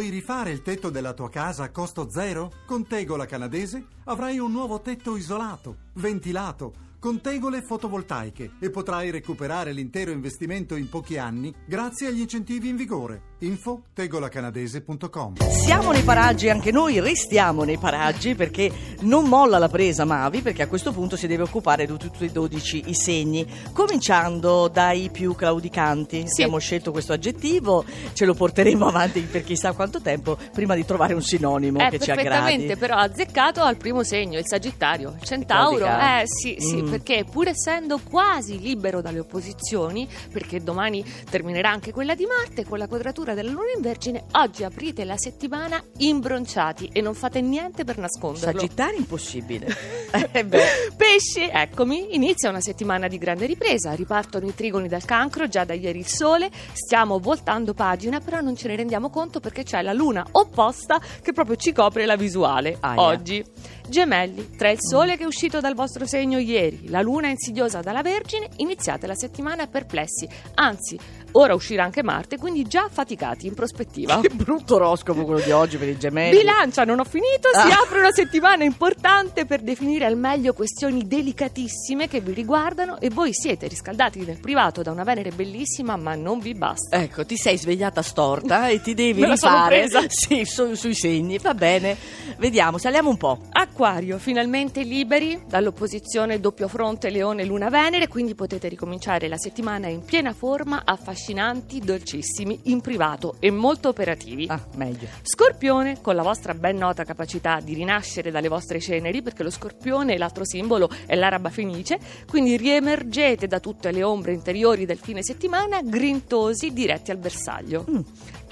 Vuoi 0.00 0.12
rifare 0.12 0.50
il 0.50 0.62
tetto 0.62 0.88
della 0.88 1.12
tua 1.12 1.28
casa 1.28 1.64
a 1.64 1.70
costo 1.70 2.08
zero? 2.08 2.50
Con 2.64 2.86
Tegola 2.86 3.26
Canadese 3.26 3.84
avrai 4.04 4.38
un 4.38 4.50
nuovo 4.50 4.80
tetto 4.80 5.14
isolato, 5.14 5.76
ventilato, 5.96 6.72
con 7.00 7.20
tegole 7.22 7.62
fotovoltaiche 7.62 8.52
e 8.60 8.70
potrai 8.70 9.10
recuperare 9.10 9.72
l'intero 9.72 10.10
investimento 10.10 10.76
in 10.76 10.88
pochi 10.90 11.16
anni 11.16 11.52
grazie 11.66 12.08
agli 12.08 12.20
incentivi 12.20 12.68
in 12.68 12.76
vigore. 12.76 13.22
Info 13.38 13.84
tegolacanadese.com 13.94 15.36
Siamo 15.48 15.92
nei 15.92 16.02
paraggi, 16.02 16.50
anche 16.50 16.70
noi 16.70 17.00
restiamo 17.00 17.64
nei 17.64 17.78
paraggi 17.78 18.34
perché 18.34 18.70
non 19.00 19.24
molla 19.28 19.56
la 19.56 19.70
presa 19.70 20.04
Mavi 20.04 20.42
perché 20.42 20.60
a 20.62 20.68
questo 20.68 20.92
punto 20.92 21.16
si 21.16 21.26
deve 21.26 21.44
occupare 21.44 21.86
di 21.86 21.96
tutti 21.96 22.26
e 22.26 22.30
12 22.30 22.82
i 22.90 22.94
segni, 22.94 23.46
cominciando 23.72 24.68
dai 24.68 25.08
più 25.10 25.34
claudicanti. 25.34 26.26
Abbiamo 26.30 26.58
scelto 26.58 26.92
questo 26.92 27.14
aggettivo, 27.14 27.82
ce 28.12 28.26
lo 28.26 28.34
porteremo 28.34 28.86
avanti 28.86 29.20
per 29.22 29.42
chissà 29.42 29.72
quanto 29.72 30.02
tempo 30.02 30.36
prima 30.52 30.74
di 30.74 30.84
trovare 30.84 31.14
un 31.14 31.22
sinonimo 31.22 31.78
È 31.78 31.88
che 31.88 31.98
ci 31.98 32.10
aggradi. 32.10 32.28
perfettamente 32.28 32.76
però 32.76 32.96
azzeccato 32.96 33.62
al 33.62 33.78
primo 33.78 34.02
segno, 34.02 34.38
il 34.38 34.46
Sagittario, 34.46 35.14
il 35.18 35.24
Centauro. 35.24 35.86
Eh 35.86 36.24
sì, 36.26 36.56
sì, 36.58 36.82
Mm. 36.82 36.89
Perché 36.90 37.24
pur 37.24 37.48
essendo 37.48 37.98
quasi 37.98 38.58
libero 38.58 39.00
dalle 39.00 39.20
opposizioni, 39.20 40.08
perché 40.32 40.62
domani 40.62 41.04
terminerà 41.28 41.70
anche 41.70 41.92
quella 41.92 42.14
di 42.14 42.26
Marte 42.26 42.64
con 42.64 42.78
la 42.78 42.88
quadratura 42.88 43.34
della 43.34 43.50
Luna 43.50 43.72
in 43.74 43.82
Vergine, 43.82 44.24
oggi 44.32 44.64
aprite 44.64 45.04
la 45.04 45.16
settimana 45.16 45.82
imbronciati 45.98 46.90
e 46.92 47.00
non 47.00 47.14
fate 47.14 47.40
niente 47.40 47.84
per 47.84 47.98
nasconderlo. 47.98 48.60
Sagittario 48.60 48.98
impossibile. 48.98 49.66
eh. 50.32 50.44
Pesci, 50.44 51.48
eccomi, 51.50 52.14
inizia 52.14 52.48
una 52.50 52.60
settimana 52.60 53.08
di 53.08 53.18
grande 53.18 53.46
ripresa, 53.46 53.92
ripartono 53.92 54.46
i 54.46 54.54
trigoni 54.54 54.88
dal 54.88 55.04
cancro, 55.04 55.48
già 55.48 55.64
da 55.64 55.74
ieri 55.74 55.98
il 56.00 56.06
sole, 56.06 56.50
stiamo 56.72 57.18
voltando 57.18 57.74
pagina, 57.74 58.20
però 58.20 58.40
non 58.40 58.56
ce 58.56 58.68
ne 58.68 58.76
rendiamo 58.76 59.10
conto 59.10 59.40
perché 59.40 59.62
c'è 59.62 59.82
la 59.82 59.92
luna 59.92 60.26
opposta 60.32 61.00
che 61.22 61.32
proprio 61.32 61.56
ci 61.56 61.72
copre 61.72 62.06
la 62.06 62.16
visuale 62.16 62.76
Aia. 62.80 63.00
oggi. 63.00 63.44
Gemelli, 63.90 64.50
tra 64.56 64.70
il 64.70 64.78
sole 64.80 65.16
che 65.16 65.24
è 65.24 65.26
uscito 65.26 65.60
dal 65.60 65.74
vostro 65.74 66.06
segno 66.06 66.38
ieri, 66.38 66.88
la 66.88 67.00
luna 67.02 67.26
insidiosa 67.28 67.80
dalla 67.80 68.02
Vergine, 68.02 68.48
iniziate 68.58 69.08
la 69.08 69.16
settimana 69.16 69.66
perplessi, 69.66 70.28
anzi, 70.54 70.96
ora 71.32 71.54
uscirà 71.54 71.82
anche 71.84 72.02
Marte, 72.04 72.38
quindi 72.38 72.62
già 72.62 72.88
faticati 72.88 73.48
in 73.48 73.54
prospettiva. 73.54 74.20
Che 74.20 74.28
brutto 74.28 74.76
oroscopo 74.76 75.24
quello 75.24 75.40
di 75.40 75.50
oggi 75.50 75.76
per 75.76 75.88
i 75.88 75.98
gemelli. 75.98 76.38
Bilancia, 76.38 76.84
non 76.84 77.00
ho 77.00 77.04
finito, 77.04 77.48
si 77.52 77.58
Ah. 77.72 77.80
apre 77.82 77.98
una 77.98 78.12
settimana 78.12 78.62
importante 78.62 79.44
per 79.44 79.60
definire 79.60 80.04
al 80.06 80.16
meglio 80.16 80.52
questioni 80.52 81.06
delicatissime 81.06 82.06
che 82.06 82.20
vi 82.20 82.32
riguardano 82.32 83.00
e 83.00 83.10
voi 83.10 83.30
siete 83.32 83.66
riscaldati 83.66 84.20
nel 84.20 84.38
privato 84.38 84.82
da 84.82 84.92
una 84.92 85.02
Venere 85.02 85.30
bellissima, 85.32 85.96
ma 85.96 86.14
non 86.14 86.38
vi 86.38 86.54
basta. 86.54 86.96
Ecco, 86.96 87.26
ti 87.26 87.36
sei 87.36 87.58
svegliata 87.58 88.02
storta 88.02 88.68
e 88.68 88.80
ti 88.80 88.94
devi 88.94 89.24
rifare 89.26 89.88
sì, 90.08 90.44
su- 90.44 90.74
sui 90.74 90.94
segni. 90.94 91.38
Va 91.38 91.54
bene, 91.54 91.96
vediamo, 92.38 92.78
saliamo 92.78 93.10
un 93.10 93.16
po'. 93.16 93.38
Acquario, 93.80 94.18
finalmente 94.18 94.82
liberi 94.82 95.40
dall'opposizione 95.48 96.38
doppio 96.38 96.68
fronte 96.68 97.08
Leone 97.08 97.46
Luna 97.46 97.70
Venere, 97.70 98.08
quindi 98.08 98.34
potete 98.34 98.68
ricominciare 98.68 99.26
la 99.26 99.38
settimana 99.38 99.88
in 99.88 100.04
piena 100.04 100.34
forma, 100.34 100.82
affascinanti, 100.84 101.78
dolcissimi, 101.78 102.60
in 102.64 102.82
privato 102.82 103.36
e 103.38 103.50
molto 103.50 103.88
operativi. 103.88 104.44
Ah, 104.50 104.62
meglio. 104.74 105.08
Scorpione, 105.22 106.02
con 106.02 106.14
la 106.14 106.20
vostra 106.22 106.52
ben 106.52 106.76
nota 106.76 107.04
capacità 107.04 107.60
di 107.60 107.72
rinascere 107.72 108.30
dalle 108.30 108.48
vostre 108.48 108.80
ceneri, 108.80 109.22
perché 109.22 109.42
lo 109.42 109.50
scorpione, 109.50 110.18
l'altro 110.18 110.44
simbolo, 110.44 110.90
è 111.06 111.14
l'araba 111.14 111.48
fenice, 111.48 111.98
quindi 112.28 112.58
riemergete 112.58 113.46
da 113.46 113.60
tutte 113.60 113.92
le 113.92 114.02
ombre 114.02 114.34
interiori 114.34 114.84
del 114.84 114.98
fine 114.98 115.22
settimana, 115.22 115.80
grintosi, 115.80 116.74
diretti 116.74 117.12
al 117.12 117.16
bersaglio. 117.16 117.86
Mm. 117.90 118.00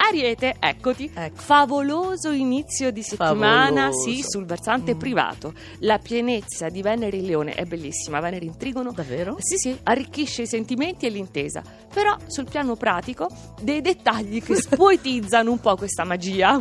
Ariete, 0.01 0.55
eccoti, 0.59 1.11
Ecco. 1.13 1.35
favoloso 1.41 2.31
inizio 2.31 2.89
di 2.89 3.03
settimana, 3.03 3.89
Favoloso. 3.91 4.09
sì, 4.09 4.23
sul 4.25 4.45
versante 4.45 4.95
Mm. 4.95 4.97
privato. 4.97 5.53
La 5.79 5.99
pienezza 5.99 6.69
di 6.69 6.81
Venere 6.81 7.17
in 7.17 7.25
Leone 7.25 7.53
è 7.53 7.65
bellissima, 7.65 8.19
Venere 8.21 8.45
in 8.45 8.55
Trigono 8.57 8.91
Davvero? 8.91 9.35
sì, 9.39 9.57
sì, 9.57 9.77
arricchisce 9.83 10.43
i 10.43 10.47
sentimenti 10.47 11.05
e 11.05 11.09
l'intesa. 11.09 11.61
Però 11.93 12.15
sul 12.27 12.45
piano 12.49 12.75
pratico, 12.75 13.27
dei 13.61 13.81
dettagli 13.81 14.41
che 14.41 14.55
spoetizzano 14.61 15.51
un 15.51 15.59
po' 15.59 15.75
questa 15.75 16.05
magia. 16.05 16.57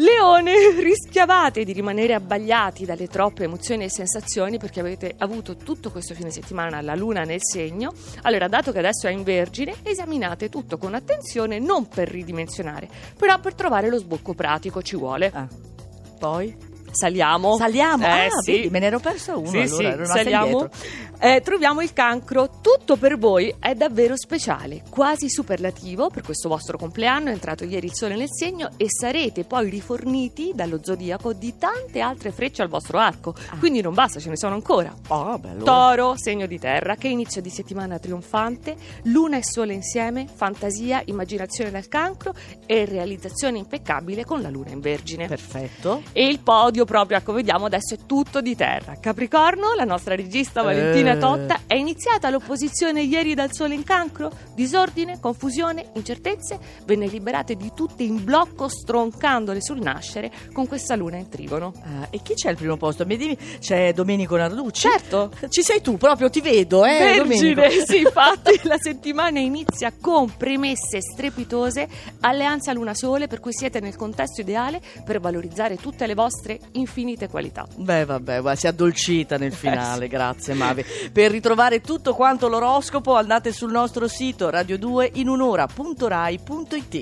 Leone, 0.00 0.74
rischiavate 0.80 1.64
di 1.64 1.72
rimanere 1.72 2.14
abbagliati 2.14 2.84
dalle 2.84 3.08
troppe 3.08 3.44
emozioni 3.44 3.82
e 3.84 3.90
sensazioni 3.90 4.56
perché 4.56 4.78
avete 4.78 5.14
avuto 5.18 5.56
tutto 5.56 5.90
questo 5.90 6.14
fine 6.14 6.30
settimana 6.30 6.80
la 6.80 6.94
luna 6.94 7.24
nel 7.24 7.40
segno. 7.42 7.92
Allora, 8.22 8.46
dato 8.46 8.70
che 8.70 8.78
adesso 8.78 9.08
è 9.08 9.10
in 9.10 9.24
vergine, 9.24 9.74
esaminate 9.82 10.48
tutto 10.48 10.78
con 10.78 10.94
attenzione, 10.94 11.58
non 11.58 11.88
per 11.88 12.08
ridimensionare, 12.08 12.88
però 13.16 13.40
per 13.40 13.54
trovare 13.54 13.88
lo 13.88 13.98
sbocco 13.98 14.34
pratico 14.34 14.82
ci 14.82 14.96
vuole. 14.96 15.32
Ah. 15.34 15.48
Poi? 16.18 16.67
Saliamo. 16.98 17.56
Saliamo? 17.56 18.04
Eh, 18.04 18.26
ah, 18.26 18.40
sì. 18.42 18.52
vedi, 18.52 18.70
me 18.70 18.80
ne 18.80 18.86
ero 18.86 18.98
persa 18.98 19.36
uno. 19.36 19.48
Sì, 19.48 19.84
allora, 19.84 20.04
sì, 20.04 20.10
saliamo. 20.10 20.68
Eh, 21.20 21.40
troviamo 21.44 21.80
il 21.80 21.92
cancro. 21.92 22.58
Tutto 22.60 22.96
per 22.96 23.18
voi 23.18 23.54
è 23.60 23.74
davvero 23.74 24.16
speciale, 24.16 24.82
quasi 24.90 25.30
superlativo 25.30 26.10
per 26.10 26.22
questo 26.24 26.48
vostro 26.48 26.76
compleanno. 26.76 27.28
È 27.28 27.32
entrato 27.32 27.64
ieri 27.64 27.86
il 27.86 27.94
sole 27.94 28.16
nel 28.16 28.30
segno 28.30 28.70
e 28.76 28.86
sarete 28.88 29.44
poi 29.44 29.70
riforniti 29.70 30.50
dallo 30.54 30.80
zodiaco 30.82 31.32
di 31.32 31.56
tante 31.56 32.00
altre 32.00 32.32
frecce 32.32 32.62
al 32.62 32.68
vostro 32.68 32.98
arco. 32.98 33.32
Quindi 33.60 33.80
non 33.80 33.94
basta, 33.94 34.18
ce 34.18 34.30
ne 34.30 34.36
sono 34.36 34.54
ancora. 34.54 34.92
Oh, 35.08 35.38
bello. 35.38 35.62
Toro, 35.62 36.16
segno 36.16 36.46
di 36.46 36.58
terra, 36.58 36.96
che 36.96 37.06
inizio 37.06 37.40
di 37.40 37.50
settimana 37.50 38.00
trionfante, 38.00 38.74
luna 39.04 39.36
e 39.36 39.44
sole 39.44 39.72
insieme, 39.72 40.26
fantasia, 40.32 41.02
immaginazione 41.04 41.70
dal 41.70 41.86
cancro 41.86 42.34
e 42.66 42.84
realizzazione 42.86 43.58
impeccabile 43.58 44.24
con 44.24 44.42
la 44.42 44.50
luna 44.50 44.70
in 44.70 44.80
vergine. 44.80 45.28
Perfetto. 45.28 46.02
E 46.12 46.26
il 46.26 46.40
podio 46.40 46.84
proprio, 46.88 47.18
ecco, 47.18 47.32
vediamo 47.34 47.66
adesso 47.66 47.92
è 47.94 47.98
tutto 48.06 48.40
di 48.40 48.56
terra. 48.56 48.94
Capricorno, 48.98 49.74
la 49.76 49.84
nostra 49.84 50.14
regista 50.14 50.62
Valentina 50.62 51.12
Eh. 51.12 51.18
Totta, 51.18 51.60
è 51.66 51.74
iniziata 51.74 52.30
l'opposizione 52.30 53.02
ieri 53.02 53.34
dal 53.34 53.52
sole 53.52 53.74
in 53.74 53.84
cancro? 53.84 54.30
Disordine, 54.54 55.20
confusione, 55.20 55.90
incertezze? 55.92 56.58
Ve 56.86 56.96
ne 56.96 57.06
liberate 57.06 57.56
di 57.56 57.72
tutte 57.74 58.02
in 58.04 58.24
blocco, 58.24 58.68
stroncandole 58.68 59.60
sul 59.60 59.80
nascere 59.80 60.30
con 60.54 60.66
questa 60.66 60.96
luna 60.96 61.18
in 61.18 61.28
trigono. 61.28 61.74
Ah, 61.84 62.06
e 62.08 62.22
chi 62.22 62.32
c'è 62.32 62.48
al 62.48 62.56
primo 62.56 62.78
posto? 62.78 63.04
Mi 63.04 63.18
dimmi- 63.18 63.36
C'è 63.58 63.92
Domenico 63.92 64.36
Narducci? 64.36 64.88
Certo! 64.88 65.30
Ci 65.50 65.62
sei 65.62 65.82
tu, 65.82 65.98
proprio 65.98 66.30
ti 66.30 66.40
vedo, 66.40 66.86
eh, 66.86 66.98
Vergine, 66.98 67.54
Domenico. 67.54 67.84
sì, 67.86 67.98
infatti 67.98 68.60
la 68.62 68.78
settimana 68.78 69.38
inizia 69.40 69.92
con 70.00 70.34
premesse 70.36 71.00
strepitose, 71.02 71.86
alleanza 72.20 72.72
luna-sole, 72.72 73.26
per 73.26 73.40
cui 73.40 73.52
siete 73.52 73.80
nel 73.80 73.96
contesto 73.96 74.40
ideale 74.40 74.80
per 75.04 75.20
valorizzare 75.20 75.76
tutte 75.76 76.06
le 76.06 76.14
vostre 76.14 76.58
infinite 76.72 77.28
qualità. 77.28 77.66
Beh, 77.76 78.04
vabbè, 78.04 78.40
guarda, 78.40 78.58
si 78.58 78.66
è 78.66 78.70
addolcita 78.70 79.34
Eh, 79.34 79.38
nel 79.38 79.52
finale, 79.52 80.08
grazie 80.08 80.54
Mavi. 80.54 80.84
Per 81.12 81.30
ritrovare 81.30 81.80
tutto 81.80 82.14
quanto 82.14 82.48
l'oroscopo 82.48 83.14
andate 83.14 83.52
sul 83.52 83.70
nostro 83.70 84.08
sito 84.08 84.48
radio2inunora.rai.it. 84.50 86.96